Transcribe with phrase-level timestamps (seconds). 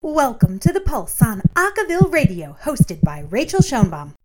[0.00, 4.17] Welcome to The Pulse on Acaville Radio, hosted by Rachael Schoenbaum.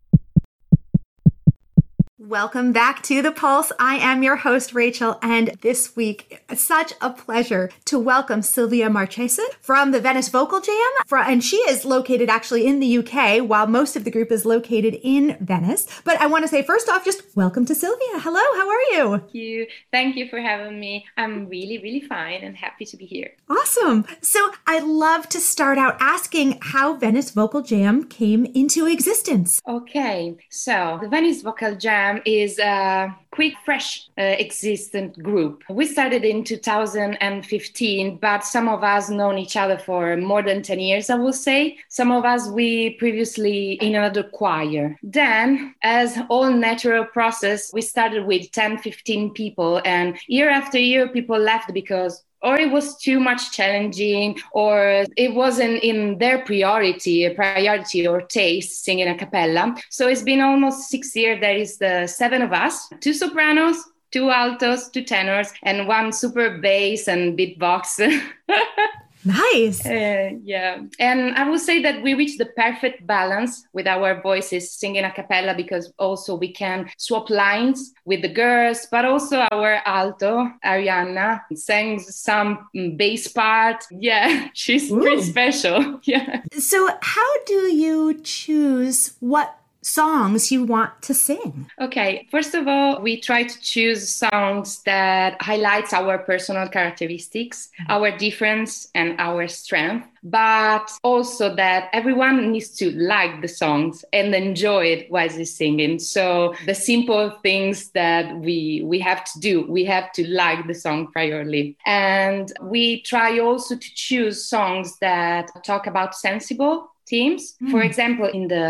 [2.29, 3.73] Welcome back to The Pulse.
[3.79, 9.45] I am your host, Rachael, and this week, such a pleasure to welcome Silvia Marchesan
[9.59, 10.75] from the Venice Vocal Jam.
[11.11, 14.97] And she is located actually in the UK, while most of the group is located
[15.03, 15.85] in Venice.
[16.05, 18.19] But I want to say, first off, just welcome to Sylvia.
[18.19, 19.17] Hello, how are you?
[19.17, 19.67] Thank you.
[19.91, 21.05] Thank you for having me.
[21.17, 23.31] I'm really, really fine and happy to be here.
[23.49, 24.05] Awesome.
[24.21, 29.61] So I'd love to start out asking how Venice Vocal Jam came into existence.
[29.67, 35.63] Okay, so the Venice Vocal Jam is a quick, fresh, uh, existent group.
[35.69, 40.79] We started in 2015, but some of us known each other for more than 10
[40.79, 41.77] years, I will say.
[41.89, 44.97] Some of us we previously in another choir.
[45.01, 51.07] Then, as all natural process, we started with 10, 15 people, and year after year,
[51.07, 57.29] people left because or it was too much challenging or it wasn't in their priority
[57.29, 59.75] priority or taste singing a cappella.
[59.89, 63.77] So it's been almost six years there is the seven of us two sopranos
[64.11, 67.99] two altos two tenors and one super bass and beatbox
[69.25, 69.85] Nice.
[69.85, 70.81] Uh, yeah.
[70.99, 75.11] And I would say that we reach the perfect balance with our voices singing a
[75.11, 81.41] cappella because also we can swap lines with the girls, but also our alto, Arianna,
[81.55, 83.83] sings some bass part.
[83.91, 85.01] Yeah, she's Ooh.
[85.01, 85.99] pretty special.
[86.13, 86.41] Yeah.
[86.57, 91.69] So, how do you choose what songs you want to sing?
[91.79, 97.91] Okay, first of all, we try to choose songs that highlights our personal characteristics, mm-hmm.
[97.91, 104.33] our difference and our strength, but also that everyone needs to like the songs and
[104.33, 105.99] enjoy it while they're singing.
[105.99, 110.73] So the simple things that we we have to do, we have to like the
[110.73, 111.75] song priorly.
[111.85, 117.55] And we try also to choose songs that talk about sensible themes.
[117.61, 117.69] Mm.
[117.71, 118.67] For example, in the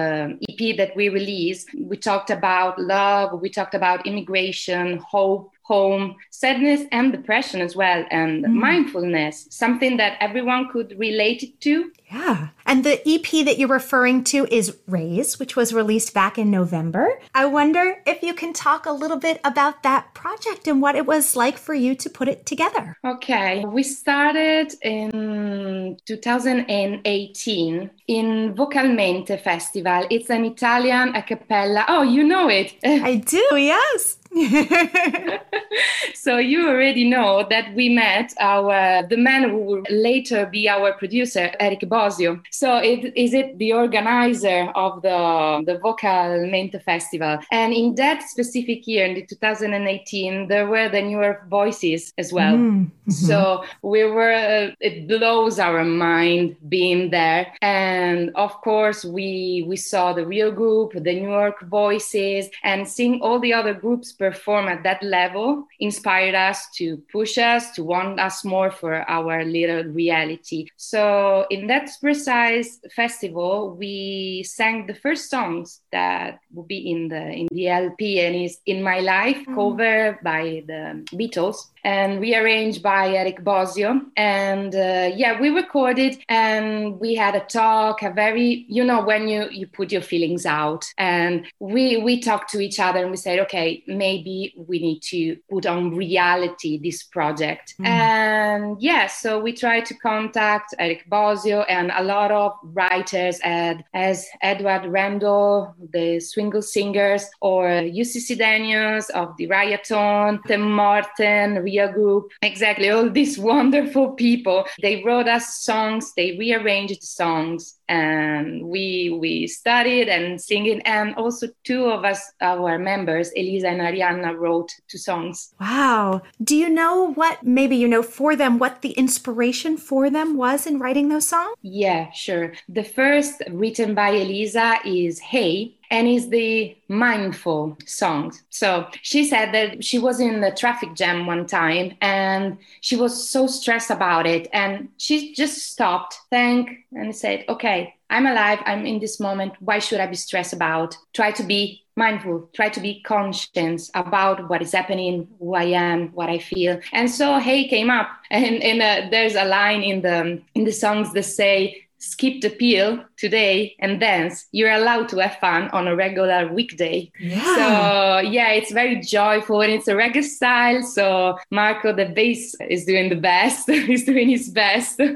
[0.49, 6.82] EP that we released, we talked about love, we talked about immigration, hope, home, sadness,
[6.92, 8.53] and depression as well, and mm.
[8.67, 11.89] mindfulness, something that everyone could relate to.
[12.11, 12.49] Yeah.
[12.73, 17.20] And the EP that you're referring to is Raise, which was released back in November.
[17.36, 21.06] I wonder if you can talk a little bit about that project and what it
[21.06, 22.98] was like for you to put it together.
[23.06, 23.64] Okay.
[23.64, 30.08] We started in 2018 in Vocalmente Festival.
[30.10, 31.86] It's an Italian a cappella.
[31.88, 32.73] Oh, you know it.
[32.83, 34.17] I do, yes.
[36.16, 40.94] so you already know that we met our the man who will later be our
[40.94, 42.42] producer, Eric Bosio.
[42.49, 47.38] So it is it the organizer of the the Vocalmente Festival.
[47.52, 52.33] And in that specific year, in the 2018, there were the New York Voices as
[52.33, 52.55] well.
[52.55, 53.11] Mm-hmm.
[53.11, 57.54] So we were uh, it blows our mind being there.
[57.61, 63.21] And of course we we saw the real group, the New York voices, and seeing
[63.21, 68.20] all the other groups perform at that level inspired us to push us, to want
[68.20, 70.67] us more for our little reality.
[70.78, 77.23] So, in that precise festival, we sang the first songs that will be in the
[77.42, 79.56] in the LP and is in my life, mm.
[79.56, 80.82] cover by the
[81.20, 84.02] Beatles and rearranged by Eric Bosio.
[84.16, 89.28] And uh, yeah, we recorded and we had a talk, a very, you know, when
[89.28, 93.17] you you put your feelings out, and we we talked to each other and we
[93.17, 97.76] said, okay, maybe we need to put on reality this project.
[97.80, 97.86] Mm.
[97.86, 103.84] And yeah, so we tried to contact Eric Bosio and a lot of writers at,
[103.94, 111.92] as Edward Randell, the Swingle Singers, or Jussi Chydenius of the Rajaton, Tim Martin, Ria
[111.92, 112.32] group.
[112.42, 114.66] Exactly, all these wonderful people.
[114.82, 120.82] They wrote us songs, they rearranged songs, and we we studied and singing.
[120.82, 125.54] And also two of us, our members, Elisa and Arianna, wrote two songs.
[125.60, 126.21] Wow.
[126.44, 130.65] Do you know what maybe you know for them what the inspiration for them was
[130.65, 131.56] in writing those songs?
[131.62, 132.53] Yeah, sure.
[132.69, 138.34] The first written by Elisa is Hey and is the mindful song.
[138.50, 143.30] So she said that she was in the traffic jam one time and she was
[143.30, 144.48] so stressed about it.
[144.51, 148.60] And she just stopped, thank, and said, Okay, I'm alive.
[148.66, 149.54] I'm in this moment.
[149.60, 150.98] Why should I be stressed about?
[151.13, 156.07] Try to be mindful, try to be conscious about what is happening, who I am,
[156.10, 156.80] what I feel.
[156.92, 158.10] And so Hey came up.
[158.31, 162.50] And, and uh, there's a line in the in the songs that say, skip the
[162.50, 167.09] pill today and dance you're allowed to have fun on a regular weekday.
[167.19, 167.55] Yeah.
[167.55, 170.83] so yeah it's very joyful and it's a reggae style.
[170.83, 173.69] So marco the bass is doing the best.
[173.89, 175.00] He's doing his best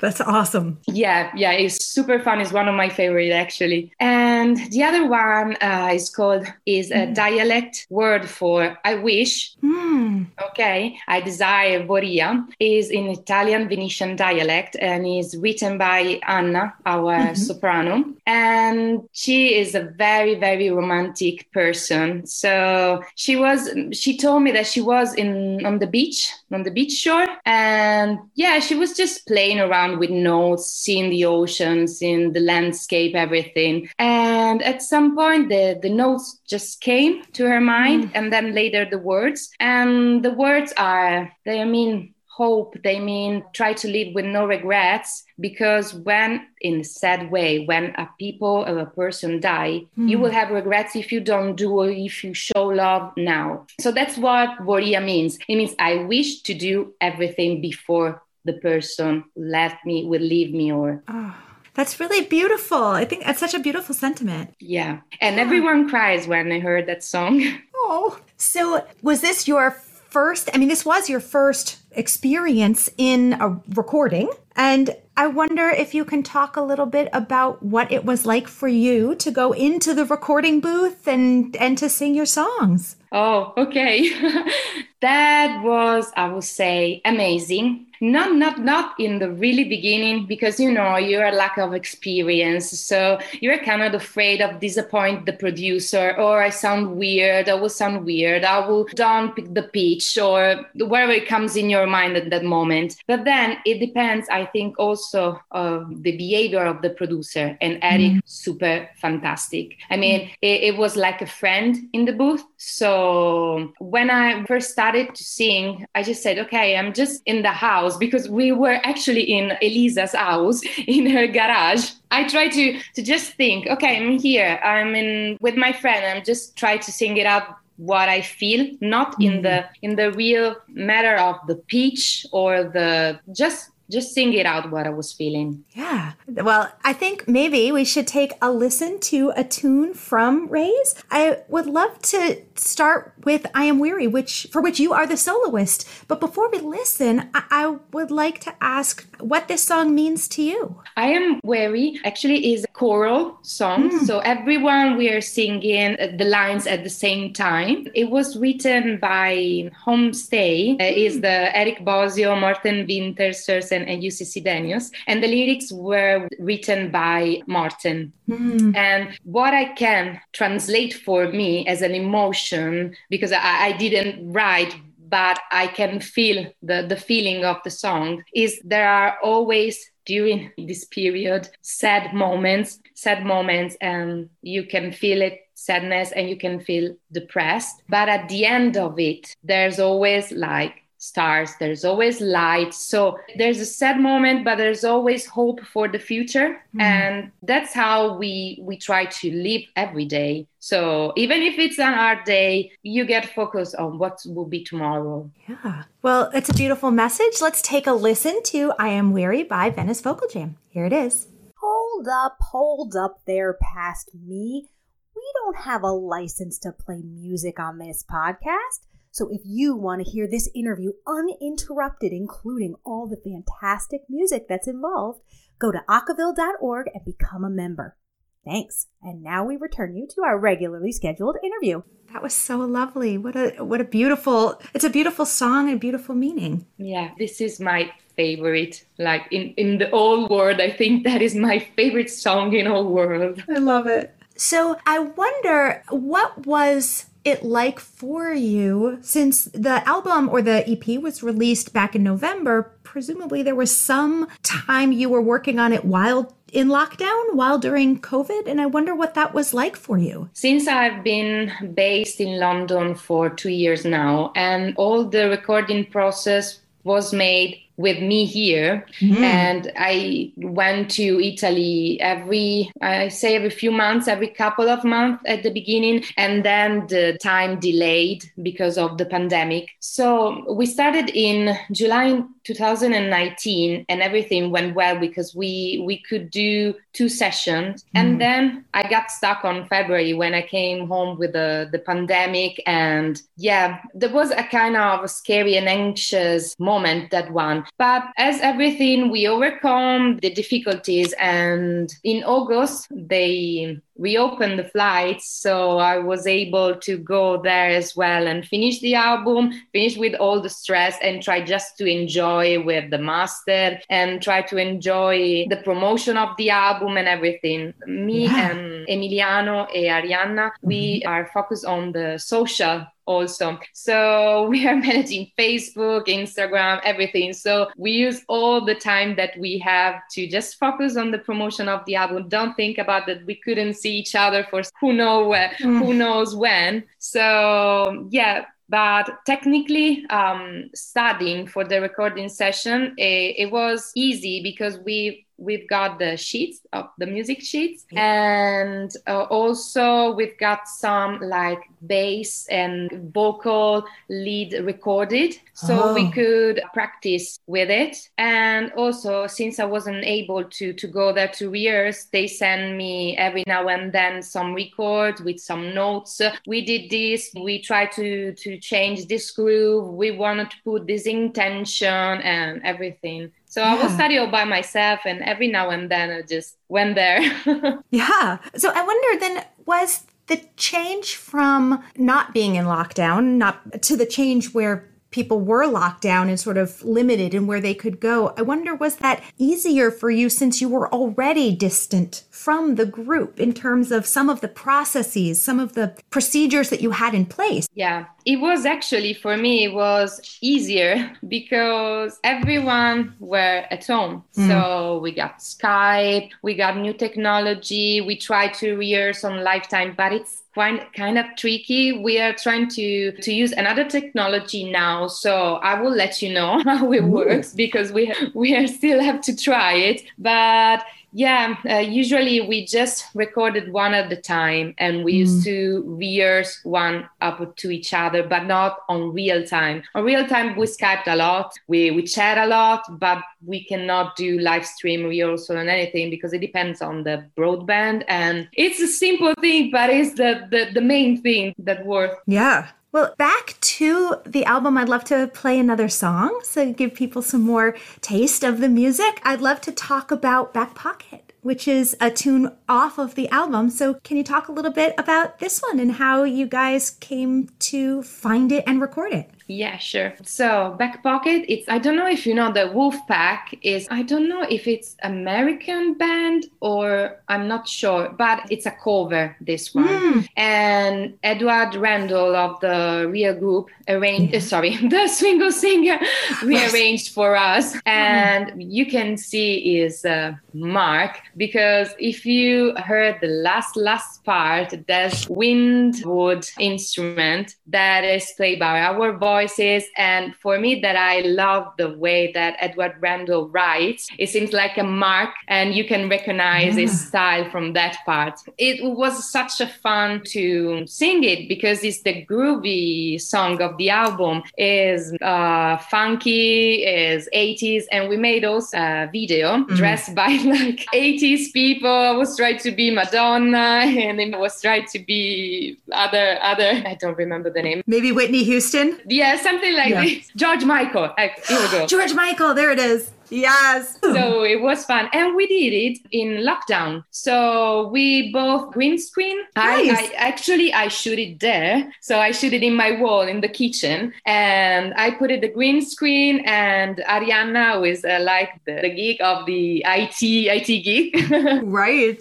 [0.00, 0.78] That's awesome.
[0.86, 2.40] Yeah, yeah, it's super fun.
[2.40, 3.92] It's one of my favorite actually.
[4.00, 7.14] And the other one uh, is called is a mm.
[7.14, 9.56] dialect word for I wish.
[9.58, 10.26] Mm.
[10.50, 17.14] Okay, I desire Voria is in Italian Venetian dialect and is written by Anna, our
[17.14, 17.34] mm-hmm.
[17.34, 22.26] soprano, and she is a very very romantic person.
[22.26, 26.70] So she was she told me that she was in on the beach on the
[26.70, 32.32] beach shore and yeah she was just playing around with notes, seeing the ocean, seeing
[32.32, 33.88] the landscape, everything.
[33.98, 38.10] And at some point, the, the notes just came to her mind, mm.
[38.14, 39.50] and then later the words.
[39.60, 45.24] And the words are, they mean hope, they mean try to live with no regrets.
[45.38, 50.08] Because when, in a sad way, when a people or a person die, mm.
[50.08, 53.66] you will have regrets if you don't do or if you show love now.
[53.78, 55.38] So that's what Voria means.
[55.48, 60.72] It means I wish to do everything before the person left me will leave me
[60.72, 61.34] or oh,
[61.74, 65.42] that's really beautiful i think that's such a beautiful sentiment yeah and yeah.
[65.42, 67.42] everyone cries when i heard that song
[67.74, 73.60] oh so was this your first i mean this was your first experience in a
[73.74, 78.24] recording and I wonder if you can talk a little bit about what it was
[78.24, 82.96] like for you to go into the recording booth and and to sing your songs.
[83.12, 84.10] Oh, okay.
[85.00, 87.86] that was I would say amazing.
[88.02, 92.70] Not not not in the really beginning because you know you're a lack of experience.
[92.70, 96.16] So you're kind of afraid of disappoint the producer.
[96.16, 97.50] Or i sound weird.
[97.50, 98.42] I will sound weird.
[98.42, 102.42] I will don't pick the pitch or whatever it comes in your mind at that
[102.42, 102.96] moment.
[103.06, 108.12] But then it depends i think also of the behavior of the producer and eric
[108.12, 108.22] mm.
[108.24, 109.76] super fantastic.
[109.90, 110.30] I mean mm.
[110.40, 112.42] it, it was like a friend in the booth.
[112.56, 117.50] So when i first started to sing i just said okay i'm just in the
[117.50, 121.84] house house because we were actually in Elisa's house in her garage.
[122.10, 122.64] I try to
[122.96, 124.52] to just think, okay, I'm here.
[124.72, 126.02] I'm in with my friend.
[126.06, 127.46] I'm just try to sing it up
[127.76, 129.28] what I feel, not mm-hmm.
[129.28, 129.56] in the
[129.86, 134.86] in the real matter of the pitch or the just just sing it out what
[134.86, 135.64] I was feeling.
[135.72, 136.12] Yeah.
[136.28, 140.94] Well, I think maybe we should take a listen to a tune from Raise.
[141.10, 145.16] I would love to start with I Am Weary, which for which you are the
[145.16, 145.88] soloist.
[146.08, 150.42] But before we listen, I, I would like to ask what this song means to
[150.42, 150.80] you.
[150.96, 153.90] I Am Weary actually is a choral song.
[153.90, 154.06] Mm.
[154.06, 157.88] So everyone we are singing the lines at the same time.
[157.94, 160.96] It was written by Homestay, mm.
[160.96, 164.90] is the Eric Bosio, Martin Winterses, and, and Jussi Chydenius.
[165.06, 168.12] And the lyrics were written by Martin.
[168.28, 168.76] Mm.
[168.76, 174.74] And what I can translate for me as an emotion, because I, I didn't write
[175.10, 180.52] but I can feel the, the feeling of the song is there are always during
[180.56, 186.58] this period sad moments, sad moments, and you can feel it sadness and you can
[186.60, 187.82] feel depressed.
[187.88, 191.54] But at the end of it, there's always like stars.
[191.58, 192.72] There's always light.
[192.72, 196.60] So there's a sad moment but there's always hope for the future.
[196.76, 196.82] Mm.
[196.82, 200.46] and that's how we we try to live every day.
[200.60, 205.28] So even if it's an hard day you get focused on what will be tomorrow.
[205.48, 205.84] Yeah.
[206.02, 207.40] Well it's a beautiful message.
[207.40, 210.56] Let's take a listen to i am weary by venice vocal jam.
[210.68, 211.26] Here it is.
[211.60, 214.68] Hold up hold up there past me.
[215.16, 220.04] We don't have a license to play music on this podcast so if you want
[220.04, 225.20] to hear this interview uninterrupted, including all the fantastic music that's involved,
[225.58, 227.96] go to acaville.org and become a member.
[228.44, 228.86] Thanks.
[229.02, 231.82] And now we return you to our regularly scheduled interview.
[232.12, 233.18] That was so lovely.
[233.18, 236.66] What a what a beautiful it's a beautiful song and beautiful meaning.
[236.78, 238.84] Yeah, this is my favorite.
[238.98, 242.84] Like in in the whole world, I think that is my favorite song in all
[242.84, 243.44] world.
[243.48, 244.14] I love it.
[244.36, 251.00] So I wonder what was it like for you since the album or the EP
[251.00, 252.72] was released back in November?
[252.82, 258.00] Presumably, there was some time you were working on it while in lockdown, while during
[258.00, 258.46] COVID.
[258.46, 260.28] And I wonder what that was like for you.
[260.32, 266.60] Since I've been based in London for two years now, and all the recording process
[266.84, 268.86] was made with me here.
[269.00, 269.24] Mm-hmm.
[269.24, 275.22] and i went to italy every i say every few months every couple of months
[275.26, 276.04] at the beginning.
[276.16, 279.70] And then the time delayed because of the pandemic.
[279.80, 286.74] So we started in july 2019 and everything went well because we we could do
[286.92, 287.84] two sessions.
[287.94, 288.00] Mm.
[288.00, 292.62] and then i got stuck on february when i came home with the the pandemic.
[292.66, 298.04] And yeah there was a kind of a scary and anxious moment that one But
[298.18, 301.14] as everything, we overcome the difficulties.
[301.14, 305.28] And in August, they reopened the flights.
[305.28, 310.14] So I was able to go there as well and finish the album, finish with
[310.14, 315.46] all the stress and try just to enjoy with the master and try to enjoy
[315.48, 317.74] the promotion of the album and everything.
[317.86, 318.50] Me yeah.
[318.50, 321.08] and Emiliano and Arianna, we mm-hmm.
[321.08, 323.58] are focused on the social also.
[323.72, 327.32] So we are managing Facebook, Instagram, everything.
[327.32, 331.68] So we use all the time that we have to just focus on the promotion
[331.68, 332.28] of the album.
[332.28, 335.78] Don't think about that we couldn't see each other for who know where, mm.
[335.78, 336.84] who knows when.
[336.98, 344.78] So yeah, but technically um, studying for the recording session it, it was easy because
[344.78, 351.18] we we've got the sheets of the music sheets and uh, also we've got some
[351.20, 355.34] like bass and vocal lead recorded.
[355.54, 355.94] So oh.
[355.94, 357.96] we could practice with it.
[358.18, 363.16] And also since i wasn't able to to go there to rehearse they send me
[363.16, 366.20] every now and then some records with some notes.
[366.46, 367.30] We did this.
[367.34, 369.94] We tried to to change this groove.
[369.94, 373.74] We wanted to put this intention and everything so yeah.
[373.74, 377.20] I will study all by myself, and every now and then I just went there.
[377.90, 378.38] yeah.
[378.56, 384.06] So I wonder then, was the change from not being in lockdown, not to the
[384.06, 388.32] change where people were locked down and sort of limited in where they could go.
[388.36, 393.40] I wonder, was that easier for you since you were already distant from the group
[393.40, 397.26] in terms of some of the processes, some of the procedures that you had in
[397.26, 397.68] place?
[397.74, 404.24] Yeah, it was actually for me, it was easier because everyone were at home.
[404.36, 404.48] Mm.
[404.48, 410.12] So we got Skype, we got new technology, we tried to rehearse on Lifetime, but
[410.12, 411.92] it's quite kind of tricky.
[411.92, 416.60] We are trying to to use another technology now, so I will let you know
[416.64, 417.06] how it Ooh.
[417.06, 420.02] works because we we are still have to try it.
[420.18, 425.18] But yeah, uh, usually we just recorded one at a time and we mm.
[425.18, 429.82] used to rehearse one up to each other, but not on real time.
[429.94, 434.16] On real time, we Skyped a lot, we, we chat a lot, but we cannot
[434.16, 438.04] do live stream rehearsal and anything because it depends on the broadband.
[438.08, 442.22] And it's a simple thing, but it's the, the, the main thing that works.
[442.26, 442.68] Yeah.
[442.92, 447.42] Well, back to the album, I'd love to play another song, so give people some
[447.42, 449.20] more taste of the music.
[449.22, 453.70] I'd love to talk about Back Pocket, which is a tune off of the album.
[453.70, 457.50] So, can you talk a little bit about this one and how you guys came
[457.60, 459.30] to find it and record it?
[459.50, 460.14] Yeah, sure.
[460.22, 464.02] So Back Pocket, it's I don't know if you know the Wolf Pack is I
[464.02, 469.74] don't know if it's American band or I'm not sure, but it's a cover this
[469.74, 469.88] one.
[469.88, 470.28] Mm.
[470.36, 475.98] And Edward Randell of the real group arranged uh, sorry, the Swingle Singer
[476.44, 477.76] rearranged for us.
[477.86, 484.74] And you can see is uh, Mark because if you heard the last last part,
[484.86, 489.84] there's windwood instrument that is played by our voice voices.
[489.96, 494.08] And for me, that I love the way that Edward Randell writes.
[494.18, 496.82] It seems like a mark, and you can recognize yeah.
[496.82, 498.34] his style from that part.
[498.58, 503.90] It was such a fun to sing it because it's the groovy song of the
[503.90, 504.42] album.
[504.58, 509.74] is uh, funky, is 80s, and we made also a video mm-hmm.
[509.74, 511.90] dressed by like 80s people.
[512.12, 513.58] I was trying to be Madonna,
[514.06, 516.70] and it was trying to be other other.
[516.92, 517.82] I don't remember the name.
[517.86, 519.00] Maybe Whitney Houston.
[519.06, 520.04] Yeah, yeah, something like yeah.
[520.04, 520.30] this.
[520.36, 521.12] George Michael.
[521.18, 521.86] Here we go.
[521.86, 522.54] George Michael.
[522.54, 523.10] There it is.
[523.30, 523.98] Yes.
[524.00, 525.08] So it was fun.
[525.12, 527.04] And we did it in lockdown.
[527.10, 529.38] So we both green screen.
[529.56, 529.90] Nice.
[529.90, 531.92] I, I actually I shoot it there.
[532.00, 534.12] So I shoot it in my wall in the kitchen.
[534.26, 539.20] And I put it the green screen and Arianna was uh, like the, the geek
[539.20, 541.16] of the IT IT geek.
[541.62, 542.20] right.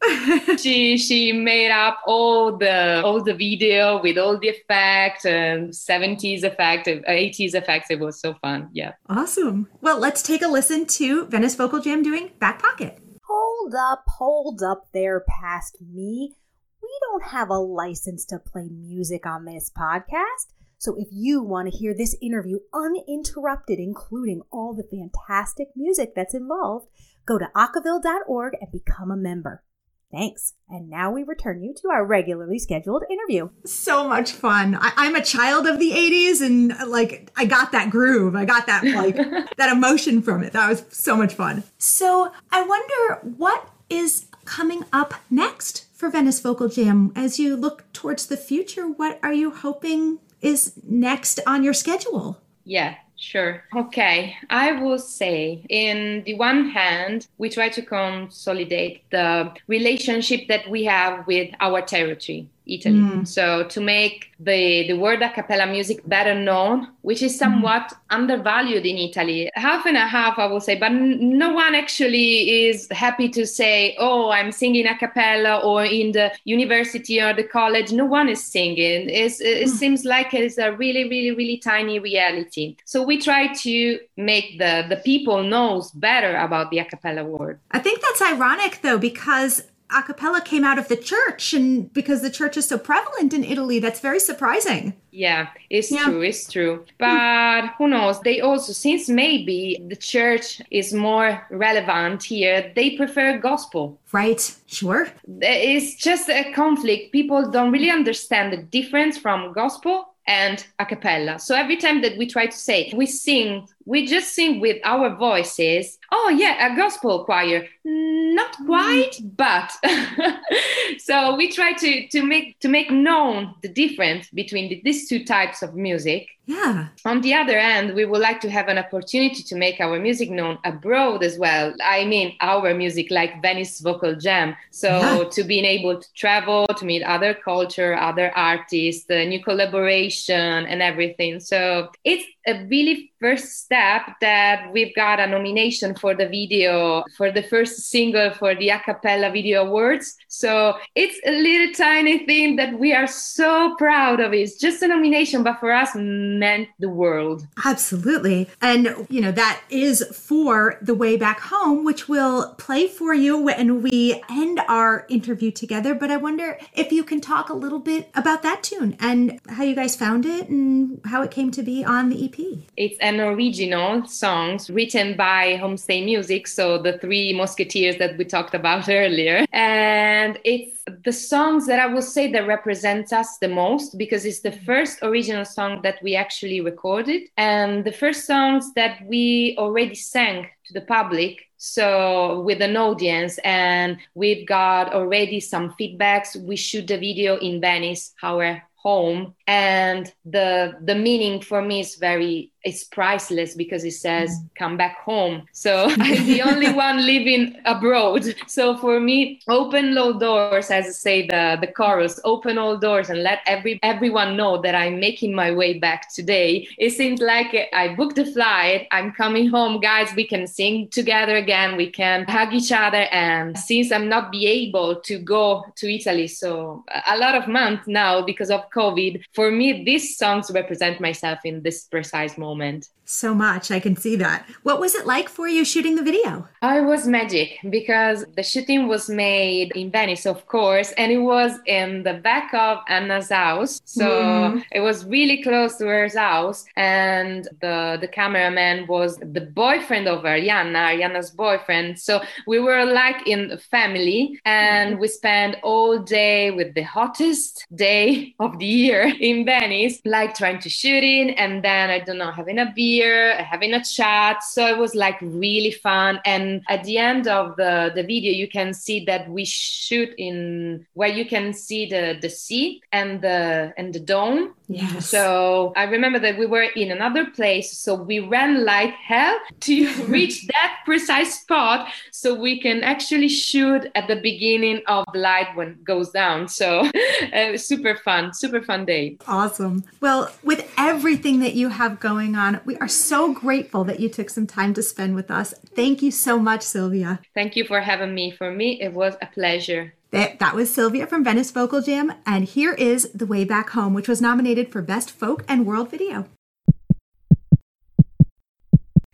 [0.58, 6.42] she she made up all the all the video with all the effects and 70s
[6.42, 7.90] effect, 80s effects.
[7.90, 8.68] It was so fun.
[8.72, 8.92] Yeah.
[9.08, 9.68] Awesome.
[9.80, 12.98] Well, let's take a listen to Venice Vocal Jam doing Back Pocket.
[13.28, 16.34] Hold up, hold up there past me.
[16.82, 20.52] We don't have a license to play music on this podcast.
[20.78, 26.34] So if you want to hear this interview uninterrupted, including all the fantastic music that's
[26.34, 26.86] involved,
[27.26, 29.62] go to acaville.org and become a member.
[30.10, 30.54] Thanks.
[30.70, 33.50] And now we return you to our regularly scheduled interview.
[33.66, 34.76] So much fun.
[34.80, 38.34] I, am a child of the 80s and like I got that groove.
[38.34, 39.16] I got that like
[39.56, 40.52] that emotion from it.
[40.54, 41.62] That was so much fun.
[41.76, 47.92] So I wonder what is coming up next for Venice Vocal Jam as you look
[47.92, 48.88] towards the future.
[48.88, 52.40] What are you hoping is next on your schedule?
[52.64, 53.64] Yeah, Sure.
[53.74, 54.36] Okay.
[54.48, 60.84] I will say, in the one hand, we try to consolidate the relationship that we
[60.84, 62.48] have with our territory.
[62.68, 62.94] Italy.
[62.94, 63.28] Mm.
[63.28, 67.96] So to make the, the word a cappella music better known, which is somewhat mm.
[68.10, 69.50] undervalued in Italy.
[69.54, 73.96] Half and a half, I will say, but no one actually is happy to say,
[73.98, 77.92] oh, I'm singing a cappella or in the university or the college.
[77.92, 79.10] No one is singing.
[79.10, 79.70] It's, it mm.
[79.70, 82.76] seems like it's a really, really, really tiny reality.
[82.84, 87.58] So we try to make the, the people knows better about the a cappella word.
[87.70, 92.20] I think that's ironic though, because a cappella came out of the church and because
[92.22, 94.94] the church is so prevalent in Italy that's very surprising.
[95.10, 96.04] Yeah, it's yeah.
[96.04, 96.84] true, it's true.
[96.98, 98.20] But who knows?
[98.20, 103.98] They also since maybe the church is more relevant here, they prefer gospel.
[104.12, 105.08] Right, sure.
[105.40, 107.12] It's just a conflict.
[107.12, 111.38] People don't really understand the difference from gospel and a cappella.
[111.38, 115.16] So every time that we try to say we sing, we just sing with our
[115.16, 115.98] voices.
[116.12, 117.66] Oh yeah, a gospel choir.
[117.84, 118.66] Not mm.
[118.66, 119.72] quite, but
[120.98, 125.24] so we try to to make to make known the difference between the, these two
[125.24, 126.88] types of music yeah.
[127.04, 130.30] On the other hand, we would like to have an opportunity to make our music
[130.30, 131.74] known abroad as well.
[131.84, 134.56] I mean, our music, like Venice Vocal Jam.
[134.70, 135.24] So yeah.
[135.30, 140.80] to being able to travel, to meet other culture, other artists, the new collaboration and
[140.80, 141.38] everything.
[141.40, 143.77] So it's a really first step
[144.20, 148.78] that we've got a nomination for the video for the first single for the a
[148.80, 154.32] cappella video awards so it's a little tiny thing that we are so proud of
[154.32, 157.46] it's just a nomination but for us meant the world.
[157.64, 158.48] Absolutely.
[158.60, 163.38] And, you know, that is for The Way Back Home, which will play for you
[163.38, 165.94] when we end our interview together.
[165.94, 169.64] But I wonder if you can talk a little bit about that tune and how
[169.64, 172.64] you guys found it and how it came to be on the EP.
[172.76, 173.20] It's an
[173.58, 179.44] original song written by Homestay Music, so the three musketeers that we talked about earlier.
[179.52, 184.40] And it's the songs that I will say that represents us the most because it's
[184.40, 189.96] the first original song that we actually recorded and the first songs that we already
[189.96, 196.54] sang to the public so with an audience and we've got already some feedbacks we
[196.56, 202.52] shoot the video in venice our home and the the meaning for me is very
[202.64, 204.48] it's priceless because it says mm.
[204.56, 205.46] come back home.
[205.52, 208.34] So i'm the only one living abroad.
[208.46, 213.08] So for me open all doors as i say the the chorus open all doors
[213.08, 216.68] and let every everyone know that i'm making my way back today.
[216.76, 218.86] It seems like i booked a flight.
[218.90, 220.14] I'm coming home guys.
[220.14, 221.76] We can sing together again.
[221.76, 223.04] We can hug each other.
[223.12, 227.86] And since i'm not be able to go to italy so a lot of months
[227.86, 232.88] now because of covid for me, these songs represent myself in this precise moment.
[233.10, 233.70] So much.
[233.70, 234.46] I can see that.
[234.64, 236.46] What was it like for you shooting the video?
[236.60, 241.52] I was magic because the shooting was made in Venice, of course, and it was
[241.64, 243.80] in the back of Anna's house.
[243.86, 244.62] So mm.
[244.72, 246.66] it was really close to her house.
[246.76, 251.98] And the, the cameraman was the boyfriend of Arianna, Arianna's boyfriend.
[251.98, 255.00] So we were like in family and mm.
[255.00, 260.58] we spent all day with the hottest day of the year in Venice, like trying
[260.58, 264.42] to shoot in and then I don't know, having a beer beer, having a chat.
[264.42, 266.20] So it was like really fun.
[266.24, 270.86] And at the end of the, the video, you can see that we shoot in
[270.94, 274.54] where you can see the, the sea and the and the dome.
[274.68, 275.08] Yes.
[275.08, 277.76] So I remember that we were in another place.
[277.78, 283.90] So we ran like hell to reach that precise spot so we can actually shoot
[283.94, 286.48] at the beginning of the light when it goes down.
[286.48, 286.90] So
[287.32, 289.16] uh, super fun, super fun day.
[289.26, 289.84] Awesome.
[290.00, 294.30] Well, with everything that you have going on, we are so grateful that you took
[294.30, 295.52] some time to spend with us.
[295.76, 297.20] Thank you so much, Silvia.
[297.34, 298.30] Thank you for having me.
[298.30, 299.92] For me, it was a pleasure.
[300.10, 303.92] That, that was Silvia from Venice Vocal Jam, and here is The Way Back Home,
[303.92, 306.24] which was nominated for Best Folk and World Video.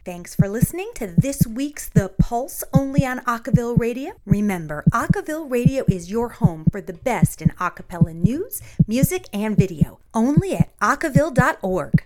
[0.05, 4.13] Thanks for listening to this week's The Pulse only on Acaville Radio.
[4.25, 9.99] Remember, Acaville Radio is your home for the best in acapella news, music, and video,
[10.15, 12.05] only at acaville.org.